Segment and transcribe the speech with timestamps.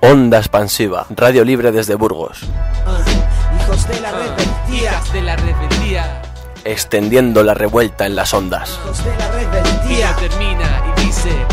[0.00, 2.42] Onda expansiva, radio libre desde Burgos.
[3.60, 5.00] hijos de la rebeldía.
[5.12, 6.22] de la rebeldía.
[6.64, 8.78] Extendiendo la revuelta en las ondas.
[8.84, 10.14] Hijos de la rebeldía.
[10.16, 11.46] termina y dice, "Ey,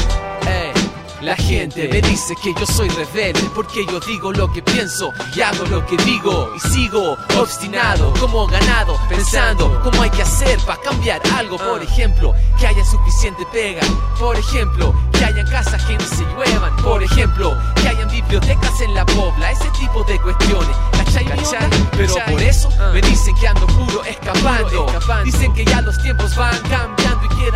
[1.26, 5.42] La gente me dice que yo soy rebelde porque yo digo lo que pienso y
[5.42, 6.54] hago lo que digo.
[6.56, 11.58] Y sigo obstinado como ganado pensando cómo hay que hacer para cambiar algo.
[11.58, 13.82] Por ejemplo que haya suficiente pega.
[14.20, 16.76] Por ejemplo que hayan casas que no se lluevan.
[16.84, 19.50] Por ejemplo que hayan bibliotecas en la pobla.
[19.50, 20.78] Ese tipo de cuestiones.
[20.92, 21.26] ¿cachai?
[21.26, 21.70] onda?
[21.98, 24.86] pero por eso me dicen que ando puro escapando.
[25.24, 27.55] Dicen que ya los tiempos van cambiando y queda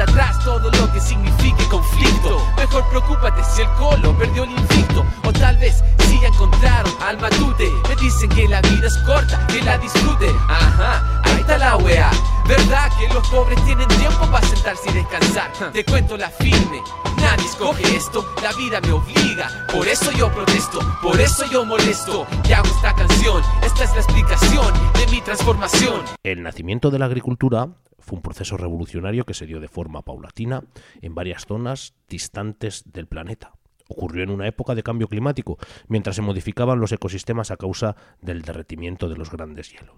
[3.59, 7.95] si el colo perdió el invicto o tal vez si ya encontraron al matute me
[7.97, 10.29] dicen que la vida es corta que la disfrute.
[10.47, 12.09] Ajá ahí está la wea.
[12.47, 16.81] Verdad que los pobres tienen tiempo para sentarse y descansar te cuento la firme
[17.17, 18.25] nadie escoge esto.
[18.41, 22.25] La vida me obliga por eso yo protesto por eso yo molesto.
[22.47, 26.01] Y hago esta canción esta es la explicación de mi transformación.
[26.23, 27.67] El nacimiento de la agricultura
[28.09, 30.63] fue un proceso revolucionario que se dio de forma paulatina
[31.03, 33.53] en varias zonas distantes del planeta.
[33.87, 38.41] Ocurrió en una época de cambio climático, mientras se modificaban los ecosistemas a causa del
[38.41, 39.95] derretimiento de los grandes hielos.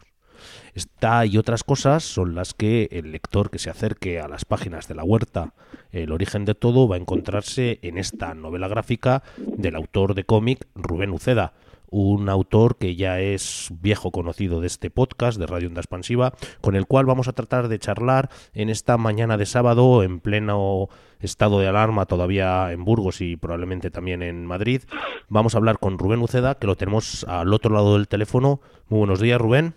[0.74, 4.90] Esta y otras cosas son las que el lector que se acerque a las páginas
[4.90, 5.54] de la huerta,
[5.92, 10.68] el origen de todo, va a encontrarse en esta novela gráfica del autor de cómic
[10.76, 11.54] Rubén Uceda,
[11.92, 16.76] un autor que ya es viejo conocido de este podcast de Radio Onda Expansiva, con
[16.76, 20.88] el cual vamos a tratar de charlar en esta mañana de sábado en pleno
[21.20, 24.82] estado de alarma todavía en Burgos y probablemente también en Madrid.
[25.28, 28.62] Vamos a hablar con Rubén Uceda, que lo tenemos al otro lado del teléfono.
[28.88, 29.74] Muy buenos días, Rubén.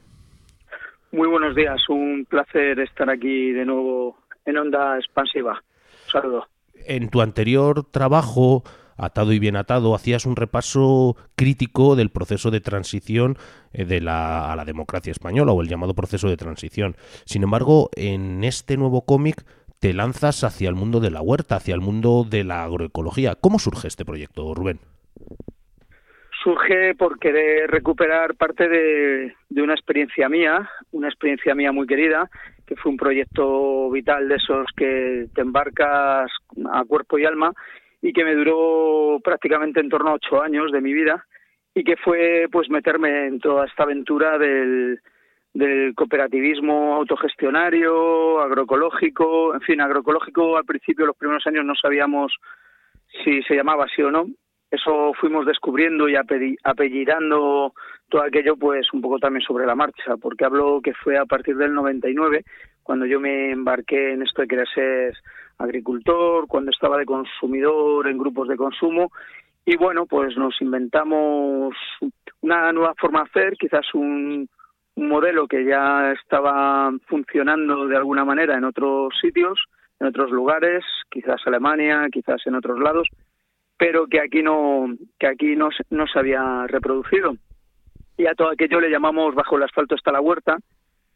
[1.10, 5.62] Muy buenos días, un placer estar aquí de nuevo en Onda Expansiva.
[6.06, 6.46] Un saludo.
[6.86, 8.62] En tu anterior trabajo,
[8.97, 13.37] Atado y bien atado, hacías un repaso crítico del proceso de transición
[13.73, 16.97] eh, de la, a la democracia española o el llamado proceso de transición.
[17.25, 19.44] Sin embargo, en este nuevo cómic
[19.81, 23.34] te lanzas hacia el mundo de la huerta, hacia el mundo de la agroecología.
[23.34, 24.81] ¿Cómo surge este proyecto, Rubén?
[26.43, 32.31] Surge por querer recuperar parte de, de una experiencia mía, una experiencia mía muy querida,
[32.66, 36.31] que fue un proyecto vital de esos que te embarcas
[36.72, 37.53] a cuerpo y alma
[38.04, 41.25] y que me duró prácticamente en torno a ocho años de mi vida
[41.75, 45.00] y que fue pues meterme en toda esta aventura del,
[45.54, 52.37] del cooperativismo autogestionario, agroecológico, en fin, agroecológico al principio, los primeros años no sabíamos
[53.25, 54.26] si se llamaba así o no.
[54.71, 57.72] Eso fuimos descubriendo y apellidando
[58.10, 61.56] todo aquello pues un poco también sobre la marcha, porque hablo que fue a partir
[61.56, 62.44] del 99
[62.84, 65.15] cuando yo me embarqué en esto de querer ser
[65.59, 69.11] agricultor, cuando estaba de consumidor en grupos de consumo
[69.67, 71.75] y bueno, pues nos inventamos
[72.43, 74.49] una nueva forma de hacer, quizás un,
[74.97, 79.59] modelo que ya estaba funcionando de alguna manera en otros sitios,
[79.99, 83.09] en otros lugares, quizás Alemania, quizás en otros lados,
[83.77, 84.87] pero que aquí no
[85.19, 87.34] que aquí no, no se había reproducido.
[88.16, 90.59] Y a todo aquello le llamamos bajo el asfalto está la huerta,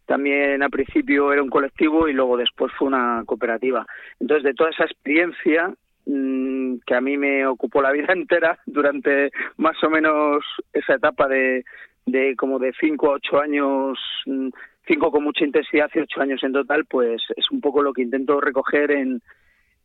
[0.09, 3.87] también al principio era un colectivo y luego después fue una cooperativa.
[4.19, 5.71] Entonces, de toda esa experiencia
[6.07, 10.43] mmm, que a mí me ocupó la vida entera durante más o menos
[10.73, 11.63] esa etapa de,
[12.07, 14.49] de como de cinco a ocho años, mm,
[14.87, 18.01] cinco con mucha intensidad y ocho años en total, pues es un poco lo que
[18.01, 19.21] intento recoger en,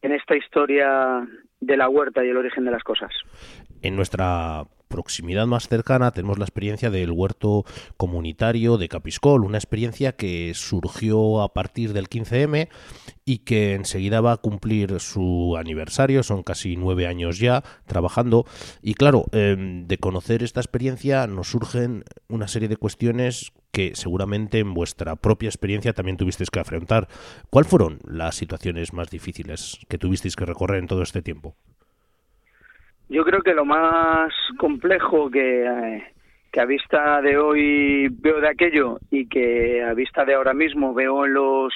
[0.02, 1.28] en esta historia
[1.60, 3.12] de la huerta y el origen de las cosas.
[3.82, 4.64] En nuestra
[4.94, 7.66] proximidad más cercana tenemos la experiencia del huerto
[7.98, 12.70] comunitario de Capiscol, una experiencia que surgió a partir del 15M
[13.26, 18.46] y que enseguida va a cumplir su aniversario, son casi nueve años ya trabajando
[18.84, 24.60] y claro, eh, de conocer esta experiencia nos surgen una serie de cuestiones que seguramente
[24.60, 27.08] en vuestra propia experiencia también tuvisteis que afrontar.
[27.50, 31.56] ¿Cuáles fueron las situaciones más difíciles que tuvisteis que recorrer en todo este tiempo?
[33.14, 36.04] Yo creo que lo más complejo que, eh,
[36.52, 40.96] que a vista de hoy veo de aquello y que a vista de ahora mismo
[40.96, 41.76] veo en los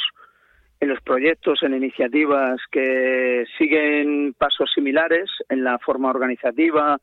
[0.79, 6.97] en los proyectos, en iniciativas que siguen pasos similares en la forma organizativa,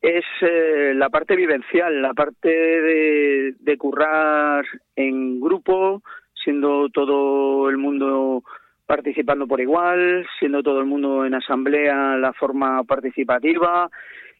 [0.00, 4.64] es eh, la parte vivencial, la parte de currar
[4.96, 6.02] en grupo,
[6.32, 8.42] siendo todo el mundo
[8.88, 13.90] participando por igual, siendo todo el mundo en asamblea la forma participativa.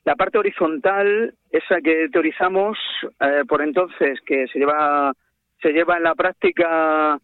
[0.04, 2.78] La parte horizontal, esa que teorizamos
[3.20, 5.12] eh, por entonces, que se lleva,
[5.60, 7.18] se lleva en la práctica,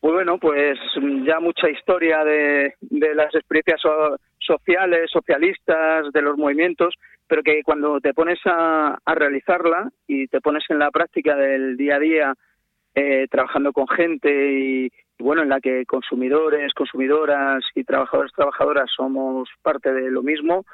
[0.00, 0.76] pues bueno, pues
[1.24, 3.80] ya mucha historia de, las experiencias
[4.40, 6.92] sociales, socialistas, de los movimientos,
[7.28, 11.96] pero que cuando te pones a, realizarla y te pones en la práctica del día
[11.96, 12.34] a día,
[12.96, 19.48] eh, trabajando con gente y, bueno, en la que consumidores, consumidoras y trabajadores, trabajadoras somos
[19.62, 20.64] parte de lo mismo,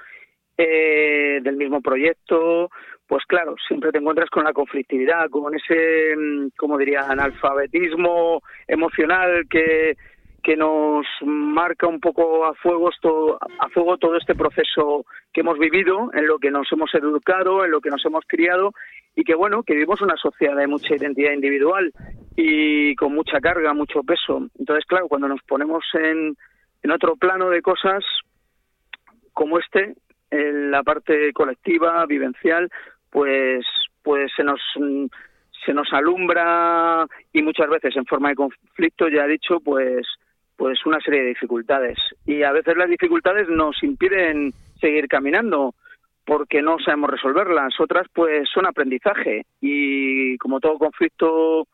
[0.56, 2.70] eh, del mismo proyecto,
[3.06, 9.46] pues claro, siempre te encuentras con la conflictividad, con ese, mm, como diría, analfabetismo emocional
[9.50, 9.96] que,
[10.42, 15.58] que nos marca un poco a fuego, esto, a fuego todo este proceso que hemos
[15.58, 18.72] vivido, en lo que nos hemos educado, en lo que nos hemos criado
[19.14, 21.92] y que bueno, que vivimos una sociedad de mucha identidad individual
[22.36, 24.48] y con mucha carga, mucho peso.
[24.58, 26.36] Entonces, claro, cuando nos ponemos en,
[26.82, 28.04] en otro plano de cosas
[29.32, 29.94] como este,
[30.30, 32.70] en la parte colectiva, vivencial,
[33.10, 33.64] pues
[34.02, 34.60] pues se nos
[35.64, 40.06] se nos alumbra y muchas veces en forma de conflicto, ya he dicho, pues
[40.56, 45.74] pues una serie de dificultades y a veces las dificultades nos impiden seguir caminando
[46.30, 47.74] porque no sabemos resolverlas.
[47.80, 49.46] Otras pues son aprendizaje.
[49.60, 51.66] Y como todo conflicto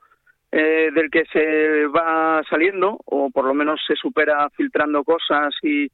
[0.51, 5.91] eh, del que se va saliendo o por lo menos se supera filtrando cosas y,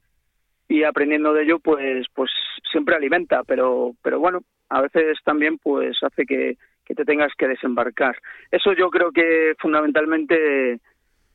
[0.69, 2.31] y aprendiendo de ello pues pues
[2.71, 3.43] siempre alimenta.
[3.43, 4.39] Pero pero bueno
[4.69, 6.55] a veces también pues hace que,
[6.85, 8.15] que te tengas que desembarcar.
[8.49, 10.79] Eso yo creo que fundamentalmente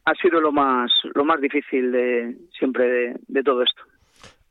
[0.07, 3.83] ha sido lo más, lo más difícil de siempre de, todo esto.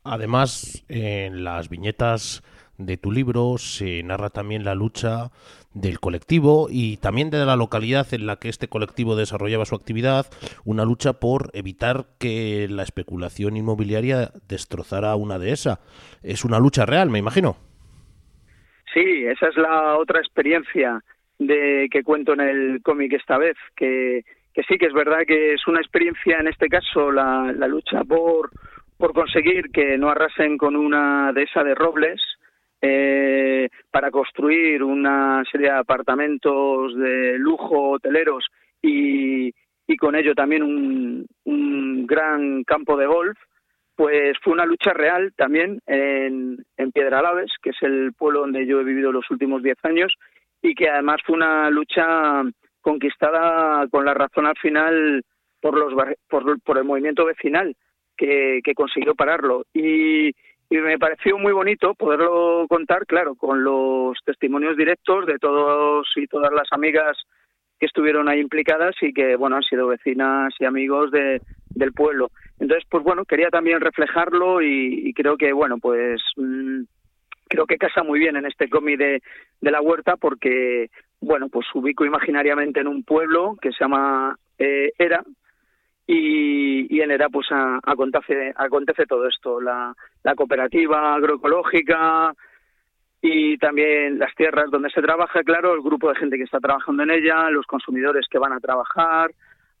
[0.04, 2.44] Además, en las viñetas
[2.78, 5.30] de tu libro se narra también la lucha
[5.74, 10.26] del colectivo y también de la localidad en la que este colectivo desarrollaba su actividad,
[10.64, 15.80] una lucha por evitar que la especulación inmobiliaria destrozara una dehesa.
[16.22, 17.56] Es una lucha real, me imagino.
[18.94, 21.02] Sí, esa es la otra experiencia
[21.38, 24.24] de que cuento en el cómic esta vez, que
[24.58, 28.50] que sí que es verdad que es una experiencia, en este caso, la, lucha por,
[28.96, 32.20] por conseguir que no arrasen con una dehesa de robles,
[32.80, 38.46] eh, para construir una serie de apartamentos de lujo hoteleros
[38.80, 39.52] y,
[39.86, 43.36] y con ello también un, un, gran campo de golf,
[43.96, 48.80] pues fue una lucha real también en, en Piedralaves, que es el pueblo donde yo
[48.80, 50.14] he vivido los últimos diez años,
[50.62, 52.42] y que además fue una lucha
[52.80, 55.22] conquistada con la razón al final
[55.60, 55.92] por, los,
[56.28, 57.74] por, el movimiento vecinal
[58.16, 59.64] que, consiguió pararlo.
[59.72, 60.32] Y,
[60.70, 66.52] me pareció muy bonito poderlo contar, claro, con los testimonios directos de todos y todas
[66.52, 67.16] las amigas
[67.78, 72.30] que estuvieron ahí implicadas y que, bueno, han sido vecinas y amigos de, del pueblo.
[72.58, 76.82] Entonces, pues bueno, quería también reflejarlo y, creo que, bueno, pues mm,
[77.48, 79.22] creo que casa muy bien en este cómic de,
[79.60, 84.92] de la huerta porque bueno, pues ubico imaginariamente en un pueblo que se llama eh,
[84.98, 85.24] Era
[86.10, 89.94] y, en Era pues acontece, acontece todo esto, la,
[90.24, 92.32] la cooperativa agroecológica
[93.20, 97.02] y también las tierras donde se trabaja, claro, el grupo de gente que está trabajando
[97.02, 99.30] en ella, los consumidores que van a trabajar,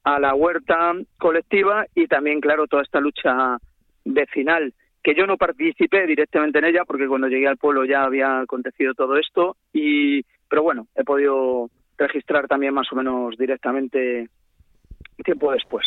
[0.04, 3.56] a la huerta colectiva y también, claro, toda esta lucha
[4.04, 4.72] vecinal
[5.02, 8.92] que yo no participé directamente en ella porque cuando llegué al pueblo ya había acontecido
[8.94, 14.28] todo esto y pero bueno, he podido registrar también más o menos directamente
[15.24, 15.86] tiempo después.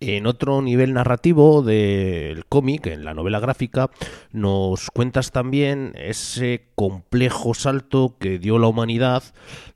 [0.00, 3.90] En otro nivel narrativo del cómic, en la novela gráfica,
[4.30, 9.24] nos cuentas también ese complejo salto que dio la humanidad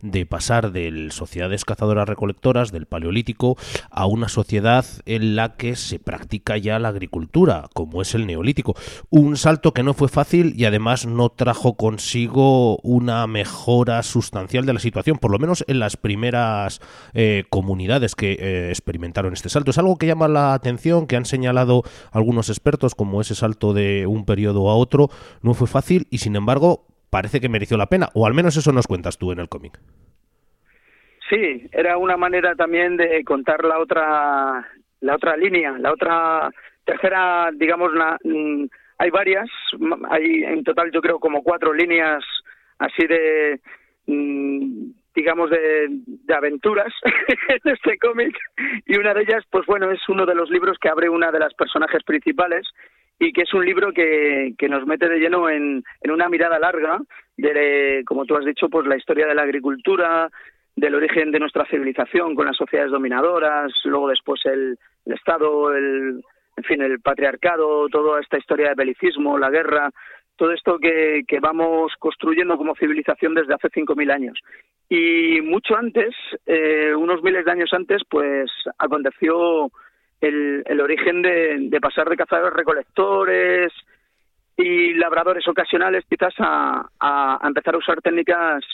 [0.01, 3.57] de pasar de sociedades cazadoras recolectoras del Paleolítico
[3.91, 8.77] a una sociedad en la que se practica ya la agricultura, como es el Neolítico.
[9.11, 14.73] Un salto que no fue fácil y además no trajo consigo una mejora sustancial de
[14.73, 16.81] la situación, por lo menos en las primeras
[17.13, 19.73] eh, comunidades que eh, experimentaron este salto.
[19.73, 24.07] Es algo que llama la atención, que han señalado algunos expertos, como ese salto de
[24.07, 25.09] un periodo a otro,
[25.43, 28.73] no fue fácil y sin embargo parece que mereció la pena, o al menos eso
[28.73, 29.79] nos cuentas tú en el cómic.
[31.29, 34.69] Sí, era una manera también de contar la otra,
[35.01, 36.51] la otra línea, la otra
[36.85, 38.65] tercera, digamos, la, mm,
[38.99, 39.49] hay varias,
[40.11, 42.23] hay en total yo creo como cuatro líneas
[42.79, 43.61] así de
[44.07, 46.93] mm, digamos, de, de aventuras
[47.49, 48.37] en este cómic.
[48.87, 51.41] Y una de ellas, pues bueno, es uno de los libros que abre una de
[51.41, 52.67] las personajes principales
[53.19, 56.59] y que es un libro que, que nos mete de lleno en, en una mirada
[56.59, 57.01] larga
[57.37, 60.31] de, como tú has dicho, pues la historia de la agricultura,
[60.75, 66.23] del origen de nuestra civilización con las sociedades dominadoras, luego después el, el Estado, el,
[66.57, 69.91] en fin, el patriarcado, toda esta historia de belicismo, la guerra,
[70.37, 74.39] todo esto que, vamos construyendo como civilización desde hace 5.000 años.
[74.89, 76.15] Y mucho antes,
[76.47, 79.71] eh, unos miles de años antes, pues aconteció
[80.21, 83.73] el, origen de, pasar de cazadores recolectores
[84.57, 88.65] y labradores ocasionales quizás a, a, a empezar a usar técnicas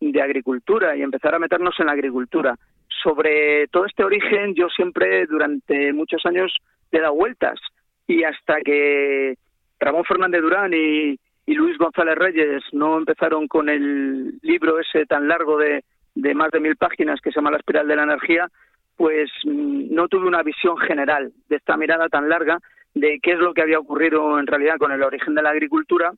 [0.00, 2.56] de agricultura y empezar a meternos en la agricultura.
[3.02, 6.54] Sobre todo este origen yo siempre durante muchos años
[6.90, 7.58] le he dado vueltas
[8.06, 9.36] y hasta que
[9.78, 15.56] Ramón Fernández Durán y, Luis González Reyes no empezaron con el libro ese tan largo
[15.56, 18.48] de, de más de mil páginas que se llama La espiral de la energía,
[18.96, 22.58] pues mm, no tuve una visión general de esta mirada tan larga
[22.94, 26.12] de qué es lo que había ocurrido en realidad con el origen de la agricultura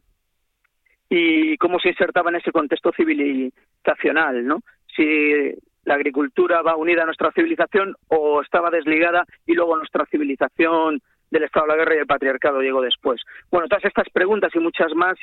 [1.11, 4.61] y cómo se insertaba en ese contexto civilizacional, ¿no?
[4.95, 5.53] Si
[5.85, 11.01] la agricultura va unida a nuestra civilización o estaba desligada y luego nuestra civilización
[11.31, 13.21] del Estado de la Guerra y el patriarcado llegó después.
[13.51, 15.17] Bueno, todas estas preguntas y muchas más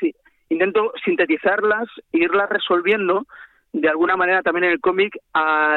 [0.50, 3.26] intento sintetizarlas e irlas resolviendo
[3.74, 5.18] de alguna manera también en el cómic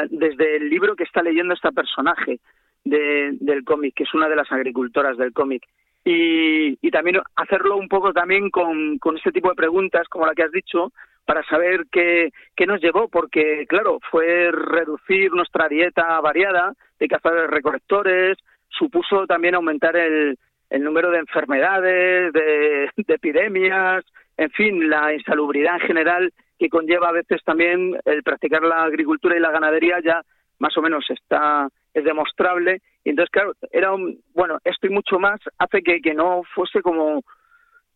[0.09, 2.39] desde el libro que está leyendo esta personaje
[2.85, 5.63] de, del cómic, que es una de las agricultoras del cómic.
[6.05, 10.43] Y, también hacerlo un poco también con, con este tipo de preguntas, como la que
[10.43, 10.91] has dicho,
[11.25, 17.51] para saber qué, qué nos llevó, porque, claro, fue reducir nuestra dieta variada de cazadores
[17.51, 18.37] recolectores,
[18.69, 20.37] supuso también aumentar el,
[20.69, 24.05] el número de enfermedades, de, de epidemias,
[24.37, 29.35] en fin, la insalubridad en general que conlleva a veces también el practicar la agricultura
[29.35, 30.21] y la ganadería ya
[30.59, 32.81] más o menos está es demostrable.
[33.03, 36.81] Y entonces claro era un bueno esto y mucho más hace que, que no fuese
[36.81, 37.21] como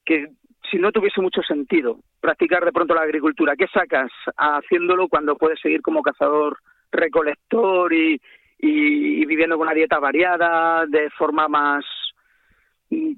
[0.05, 0.27] que
[0.71, 5.59] si no tuviese mucho sentido practicar de pronto la agricultura qué sacas haciéndolo cuando puedes
[5.59, 6.57] seguir como cazador
[6.91, 8.19] recolector y,
[8.63, 11.85] y, y viviendo con una dieta variada de forma más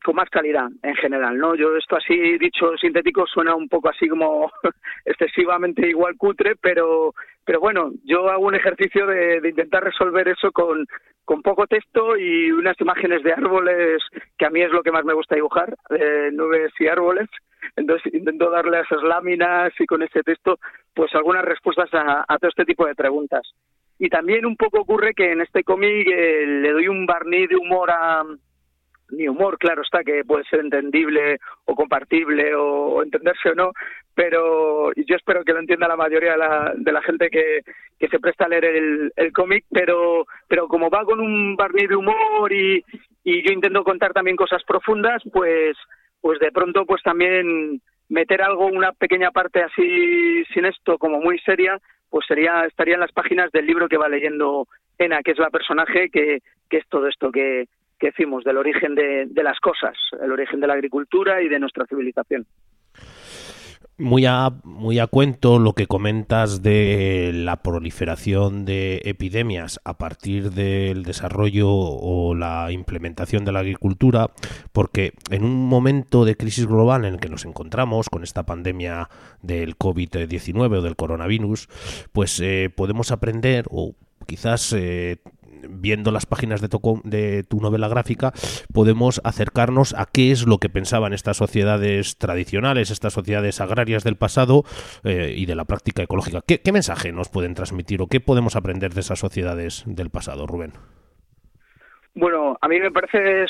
[0.04, 1.56] con más calidad en general, ¿no?
[1.56, 4.52] Yo esto así dicho sintético suena un poco así como
[5.06, 10.88] excesivamente igual cutre, pero pero bueno, yo hago un ejercicio de, intentar resolver eso con,
[11.25, 14.02] con poco texto y unas imágenes de árboles
[14.38, 17.30] que a mí es lo que más me gusta dibujar, eh, nubes y árboles.
[17.75, 20.58] Entonces intento darle a esas láminas y con ese texto
[20.94, 23.44] pues algunas respuestas a, a todo este tipo de preguntas.
[23.98, 27.56] Y también un poco ocurre que en este cómic eh, le doy un barniz de
[27.56, 28.24] humor a,
[29.10, 33.72] mi humor, claro está, que puede ser entendible o compartible o, entenderse o no,
[34.14, 37.62] pero yo espero que lo entienda la mayoría de la, de la gente que,
[38.00, 41.90] que se presta a leer el, el cómic, pero, pero como va con un barniz
[41.90, 42.84] de humor y,
[43.24, 45.78] y yo intento contar también cosas profundas, pues,
[46.22, 51.40] pues de pronto pues también meter algo, una pequeña parte así sin esto como muy
[51.40, 51.80] seria,
[52.16, 55.50] pues sería estaría en las páginas del libro que va leyendo Ena, que es la
[55.50, 57.68] personaje que, que es todo esto que,
[58.00, 61.60] que decimos del origen de, de, las cosas, el origen de la agricultura y de
[61.60, 62.46] nuestra civilización.
[63.98, 70.52] Muy a, muy a cuento lo que comentas de la proliferación de epidemias a partir
[70.52, 74.32] del desarrollo o la implementación de la agricultura,
[74.74, 79.10] porque en un momento de crisis global en el que nos encontramos con esta pandemia
[79.42, 81.70] del COVID-19 o del coronavirus,
[82.12, 85.22] pues eh, podemos aprender o quizás eh,
[85.70, 88.32] viendo las páginas de tu, de tu, novela gráfica,
[88.74, 94.18] podemos acercarnos a qué es lo que pensaban estas sociedades tradicionales, estas sociedades agrarias del
[94.18, 94.64] pasado
[95.04, 96.42] eh, y de la práctica ecológica.
[96.48, 100.48] ¿Qué, ¿Qué, mensaje nos pueden transmitir o qué podemos aprender de esas sociedades del pasado,
[100.48, 100.74] Rubén?
[102.14, 103.46] Bueno, a mí me parece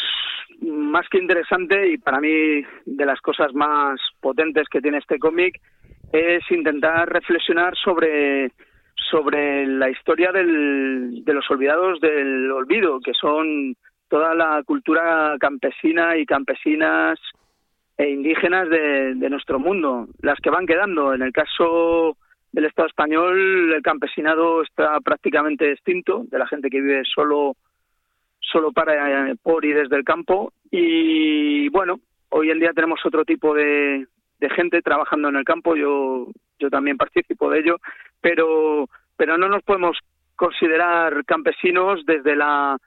[0.61, 5.61] más que interesante y para mí de las cosas más potentes que tiene este cómic
[6.11, 8.51] es intentar reflexionar sobre
[9.09, 13.75] sobre la historia del, de los olvidados del olvido, que son
[14.07, 17.19] toda la cultura campesina y campesinas
[17.97, 21.13] e indígenas de, de, nuestro mundo, las que van quedando.
[21.13, 22.17] En el caso
[22.51, 27.55] del Estado español, el campesinado está prácticamente extinto, de la gente que vive solo,
[28.39, 30.53] solo para, por y desde el campo.
[30.71, 34.07] Y bueno, hoy en día tenemos otro tipo de,
[34.39, 35.75] de gente trabajando en el campo.
[35.75, 36.27] Yo,
[36.59, 37.77] yo también participo de ello,
[38.21, 38.87] pero,
[39.17, 39.97] pero no nos podemos
[40.35, 42.77] considerar campesinos desde la,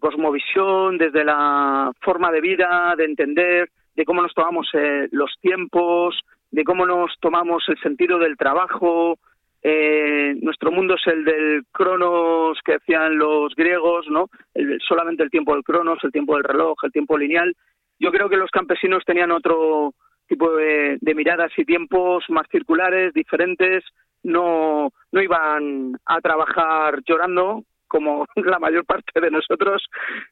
[0.00, 6.20] cosmovisión, desde la forma de vida, de entender, de cómo nos tomamos eh, los tiempos,
[6.50, 9.18] de cómo nos tomamos el sentido del trabajo.
[9.62, 14.28] Eh, nuestro mundo es el del cronos que decían los griegos, ¿no?
[14.52, 17.54] El, solamente el tiempo del cronos, el tiempo del reloj, el tiempo lineal.
[17.98, 19.94] Yo creo que los campesinos tenían otro
[20.26, 23.84] tipo de, miradas y tiempos más circulares, diferentes,
[24.22, 29.84] no, no iban a trabajar llorando como la mayor parte de nosotros,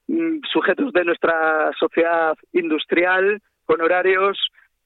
[0.09, 4.39] mm, sujetos de nuestra sociedad industrial, con horarios,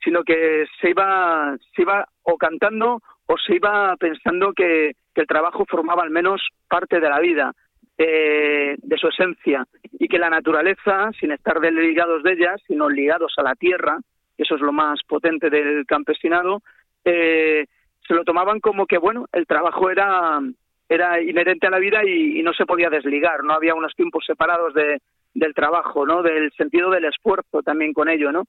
[0.04, 5.64] sino que se iba, se iba o cantando o se iba pensando que, el trabajo
[5.66, 7.52] formaba al menos parte de la vida.
[7.98, 9.64] eh, de su esencia
[9.98, 13.98] y que la naturaleza, sin estar ligados de ella, sino ligados a la tierra,
[14.38, 16.62] eso es lo más potente del campesinado,
[17.04, 17.66] eh,
[18.06, 20.40] se lo tomaban como que, bueno, el trabajo era,
[20.88, 24.74] era inherente a la vida y, no se podía desligar, no había unos tiempos separados
[24.74, 25.00] de,
[25.34, 26.22] del trabajo, ¿no?
[26.22, 28.44] Del sentido del esfuerzo también con ello, ¿no?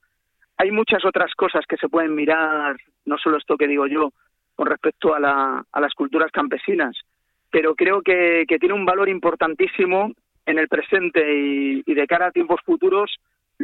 [0.58, 2.76] Hay muchas otras cosas que se pueden mirar,
[3.06, 4.12] no solo esto que digo yo,
[4.56, 6.96] con respecto a, la, a las culturas campesinas,
[7.52, 10.12] pero creo que, tiene un valor importantísimo
[10.46, 13.18] en el presente y de cara a tiempos futuros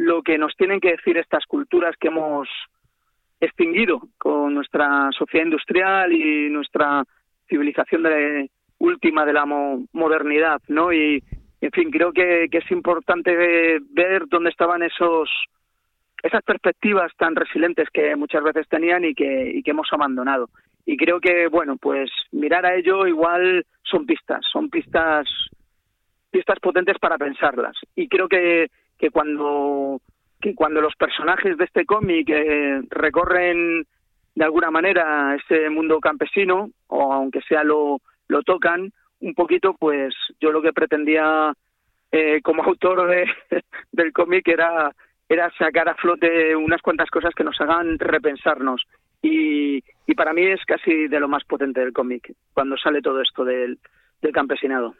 [0.04, 2.48] lo que nos tienen que decir estas culturas que hemos
[3.40, 7.04] extinguido con nuestra sociedad industrial y nuestra
[7.48, 10.92] civilización de, última de la modernidad, ¿no?
[10.92, 11.22] Y,
[11.60, 15.30] en fin, creo que, es importante ver dónde estaban esos
[16.22, 20.48] esas perspectivas tan resilientes que muchas veces tenían y que, y que hemos abandonado.
[20.86, 25.28] Y creo que, bueno, pues mirar a ello igual son pistas, son pistas
[26.30, 27.76] pistas potentes para pensarlas.
[27.94, 28.68] Y creo que,
[28.98, 30.00] que cuando
[30.40, 33.86] que cuando los personajes de este cómic eh, recorren
[34.34, 40.14] de alguna manera ese mundo campesino, o aunque sea lo, lo tocan un poquito, pues
[40.40, 41.52] yo lo que pretendía
[42.12, 43.26] eh, como autor de,
[43.92, 44.92] del cómic era,
[45.28, 48.82] era sacar a flote unas cuantas cosas que nos hagan repensarnos.
[49.22, 53.22] Y, y para mí es casi de lo más potente del cómic, cuando sale todo
[53.22, 53.78] esto del,
[54.20, 54.94] del campesinado.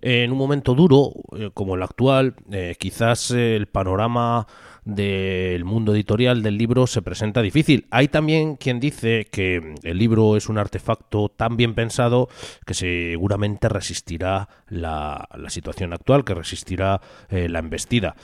[0.00, 4.46] En un momento duro eh, como el actual, eh, quizás el panorama
[4.84, 7.86] del mundo editorial del libro se presenta difícil.
[7.90, 12.28] Hay también quien dice que el libro es un artefacto tan bien pensado
[12.66, 18.14] que seguramente resistirá la, situación actual, que resistirá eh, la embestida.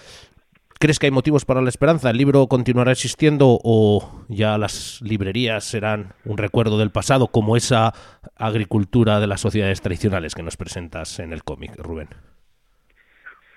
[0.82, 2.08] ¿Crees que hay motivos para la esperanza?
[2.08, 7.92] ¿El libro continuará existiendo o ya las librerías serán un recuerdo del pasado como esa
[8.34, 12.08] agricultura de las sociedades tradicionales que nos presentas en el cómic, Rubén?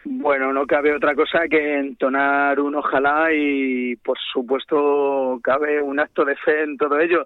[0.03, 6.25] Bueno, no cabe otra cosa que entonar un ojalá y por supuesto cabe un acto
[6.25, 7.25] de fe en todo ello.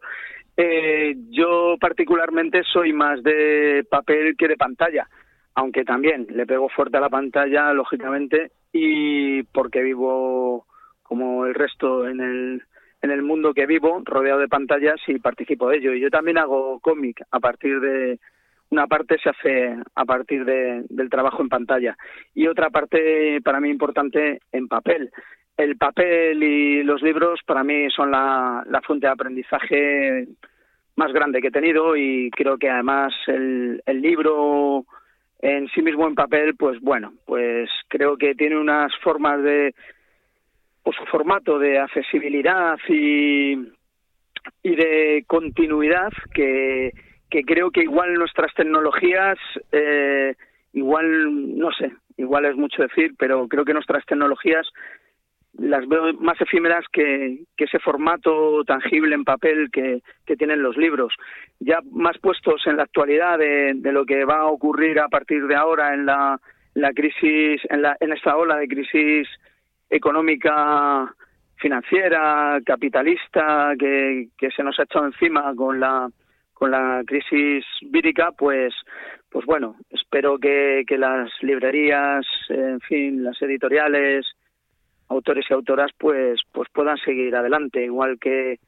[0.55, 5.09] Eh, yo particularmente soy más de papel que de pantalla,
[5.55, 10.65] aunque también le pego fuerte a la pantalla, lógicamente, y porque vivo
[11.03, 12.63] como el resto en el,
[13.01, 15.93] en el mundo que vivo, rodeado de pantallas y participo de ello.
[15.93, 18.19] Y yo también hago cómic a partir de,
[18.69, 21.97] una parte se hace a partir de, del trabajo en pantalla
[22.33, 25.11] y otra parte para mí importante en papel.
[25.55, 30.27] El papel y los libros para mí son la, la fuente de aprendizaje
[30.95, 34.85] más grande que he tenido y creo que además el, el libro
[35.39, 39.73] en sí mismo en papel, pues bueno, pues creo que tiene unas formas de,
[40.83, 43.53] pues su formato de accesibilidad y,
[44.63, 46.93] y de continuidad que,
[47.29, 49.37] que creo que igual nuestras tecnologías,
[49.71, 50.35] eh,
[50.73, 54.67] igual, no sé, igual es mucho decir, pero creo que nuestras tecnologías
[55.57, 60.01] las veo más efímeras que, ese formato tangible en papel que,
[60.37, 61.13] tienen los libros.
[61.59, 65.55] Ya más puestos en la actualidad de, lo que va a ocurrir a partir de
[65.55, 66.39] ahora en la,
[66.73, 69.27] la crisis, en, la, en esta ola de crisis
[69.89, 71.13] económica,
[71.55, 76.09] financiera, capitalista que, se nos ha echado encima con la
[76.53, 78.73] con la crisis vírica, pues,
[79.29, 84.25] pues bueno, espero que las librerías, en fin, las editoriales,
[85.09, 88.59] autores y autoras, pues, pues puedan seguir adelante, igual que,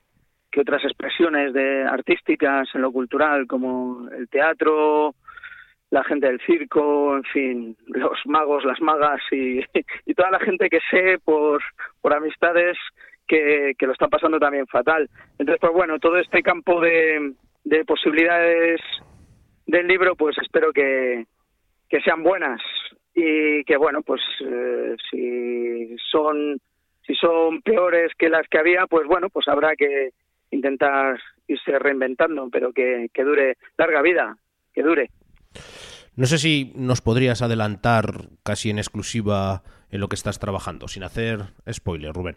[0.51, 5.15] que otras expresiones de artísticas en lo cultural, como el teatro,
[5.91, 9.59] la gente del circo, en fin, los magos, las magas y,
[10.05, 11.61] y toda la gente que sé por,
[12.01, 12.77] por amistades
[13.27, 15.09] que, que lo está pasando también fatal.
[15.37, 18.81] Entonces, pues bueno, todo este campo de, de posibilidades
[19.65, 21.25] del libro, pues espero que,
[21.89, 22.61] que sean buenas
[23.19, 26.59] y que bueno, pues eh, si son
[27.05, 30.11] si son peores que las que había, pues bueno, pues habrá que
[30.51, 34.37] intentar irse reinventando, pero que, que dure larga vida,
[34.73, 35.09] que dure.
[36.15, 41.03] No sé si nos podrías adelantar casi en exclusiva en lo que estás trabajando, sin
[41.03, 41.39] hacer
[41.71, 42.35] spoiler, Rubén.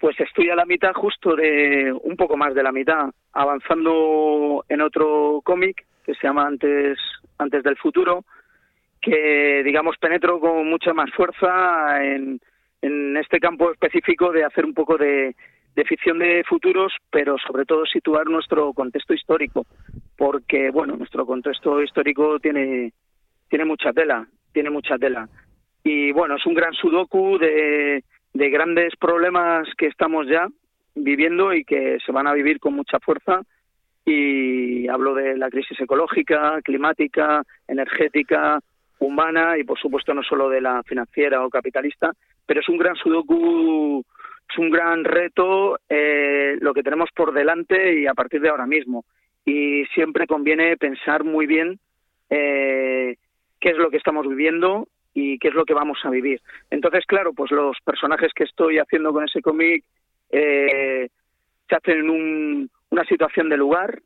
[0.00, 4.82] Pues estoy a la mitad justo de un poco más de la mitad, avanzando en
[4.82, 6.98] otro cómic que se llama Antes,
[7.38, 8.24] Antes del Futuro,
[9.04, 12.40] que digamos penetro con mucha más fuerza en,
[12.80, 15.34] en este campo específico de hacer un poco de,
[15.86, 19.66] ficción de futuros, pero sobre todo situar nuestro contexto histórico,
[20.16, 22.92] porque bueno, nuestro contexto histórico tiene
[23.48, 25.28] tiene mucha tela, tiene mucha tela.
[25.82, 30.48] Y bueno, es un gran sudoku de de grandes problemas que estamos ya
[30.94, 33.42] viviendo y que se van a vivir con mucha fuerza
[34.04, 38.60] y hablo de la crisis ecológica, climática, energética,
[39.04, 42.12] humana y por supuesto no solo de la financiera o capitalista,
[42.46, 44.04] pero es un gran sudoku,
[44.48, 48.66] es un gran reto eh, lo que tenemos por delante y a partir de ahora
[48.66, 49.04] mismo.
[49.44, 51.78] Y siempre conviene pensar muy bien
[52.30, 53.16] eh,
[53.60, 56.40] qué es lo que estamos viviendo y qué es lo que vamos a vivir.
[56.70, 59.84] Entonces, claro, pues los personajes que estoy haciendo con ese cómic
[60.30, 61.08] eh,
[61.68, 64.00] se hacen en una situación de lugar,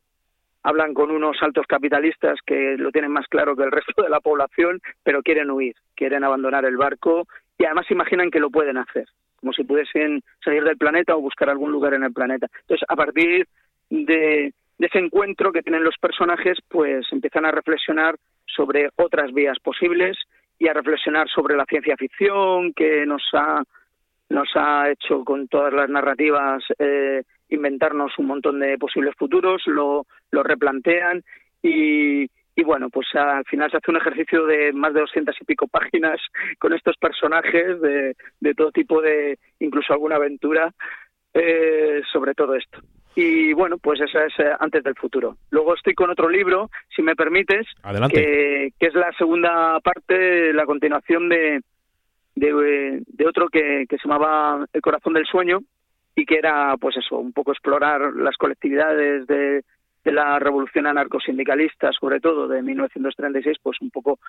[0.69, 4.19] hablan con unos altos capitalistas que lo tienen más claro que el resto de la
[4.19, 7.27] población, pero quieren huir, quieren abandonar el barco
[7.57, 9.05] y además imaginan que lo pueden hacer,
[9.39, 12.47] como si pudiesen salir del planeta o buscar algún lugar en el planeta.
[12.61, 13.47] Entonces, a partir
[13.89, 20.17] de, ese encuentro que tienen los personajes, pues empiezan a reflexionar sobre otras vías posibles
[20.59, 23.63] y a reflexionar sobre la ciencia ficción que nos ha
[24.29, 30.05] nos ha hecho con todas las narrativas eh, inventarnos un montón de posibles futuros, lo,
[30.31, 31.23] lo replantean
[31.61, 32.23] y,
[32.55, 35.67] y bueno, pues al final se hace un ejercicio de más de doscientas y pico
[35.67, 36.19] páginas
[36.59, 40.73] con estos personajes de, de todo tipo de, incluso alguna aventura
[41.33, 42.79] eh, sobre todo esto.
[43.15, 45.37] Y bueno, pues esa es eh, antes del futuro.
[45.51, 47.67] Luego estoy con otro libro, si me permites,
[48.09, 51.61] Que, que es la segunda parte, la continuación de,
[52.35, 55.59] de, de otro que, que se llamaba El corazón del sueño,
[56.19, 59.63] y que era, pues eso, un poco explorar las colectividades de,
[60.03, 64.19] la revolución anarcosindicalista, sobre todo de 1936, pues un poco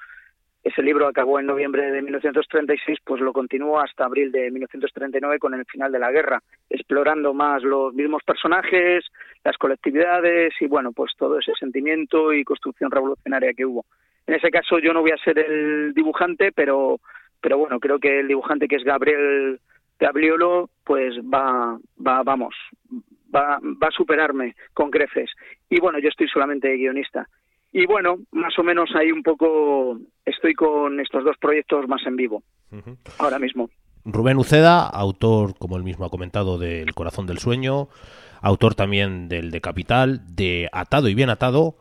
[0.62, 5.54] ese libro acabó en noviembre de 1936, pues lo continuó hasta abril de 1939 con
[5.54, 9.06] el final de la guerra, explorando más los mismos personajes,
[9.42, 13.86] las colectividades y bueno, pues todo ese sentimiento y construcción revolucionaria que hubo.
[14.26, 17.00] En ese caso yo no voy a ser el dibujante, pero
[17.40, 19.60] pero bueno, creo que el dibujante que es Gabriel
[20.00, 22.54] Gabriolo pues va, va vamos,
[23.34, 25.30] va, va a superarme con creces.
[25.68, 27.28] Y bueno, yo estoy solamente guionista.
[27.72, 32.16] Y bueno, más o menos ahí un poco estoy con estos dos proyectos más en
[32.16, 32.42] vivo
[33.18, 33.70] ahora mismo.
[34.04, 37.88] Rubén Uceda, autor, como él mismo ha comentado, del Corazón del Sueño,
[38.40, 41.76] autor también del de Capital, de Atado y Bien Atado,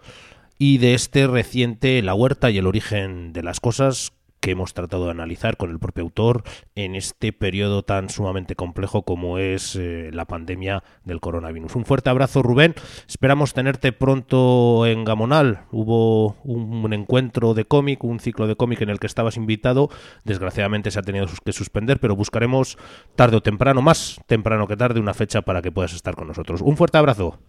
[0.58, 5.06] y de este reciente La Huerta y el Origen de las Cosas, que hemos tratado
[5.06, 6.44] de analizar con el propio autor
[6.76, 11.76] en este periodo tan sumamente complejo como es eh, la pandemia del coronavirus.
[11.76, 12.74] Un fuerte abrazo, Rubén.
[13.08, 15.62] Esperamos tenerte pronto en Gamonal.
[15.72, 19.90] Hubo un, encuentro de cómic, un ciclo de cómic en el que estabas invitado.
[20.24, 22.78] Desgraciadamente se ha tenido que suspender, pero buscaremos
[23.16, 26.62] tarde o temprano, más temprano que tarde, una fecha para que puedas estar con nosotros.
[26.62, 27.40] Un fuerte abrazo.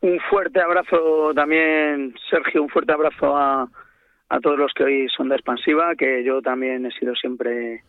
[0.00, 2.62] Un fuerte abrazo también, Sergio.
[2.62, 3.68] Un fuerte abrazo a
[4.28, 7.82] a todos los que hoy son de Expansiva, que yo también he sido siempre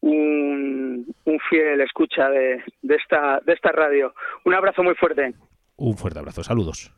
[0.00, 1.14] un,
[1.48, 4.14] fiel escucha de, de, esta, de esta radio.
[4.44, 5.34] Un abrazo muy fuerte.
[5.76, 6.92] Un fuerte abrazo, saludos.